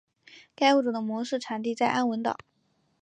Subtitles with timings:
[0.55, 2.35] 该物种的模式产地在安汶岛。